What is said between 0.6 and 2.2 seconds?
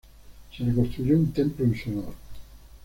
le construyó un templo en su honor.